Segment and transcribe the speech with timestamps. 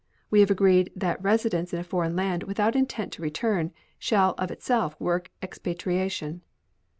[0.31, 4.49] We have agreed that residence in a foreign land without intent to return, shall of
[4.49, 6.41] itself work expatriation.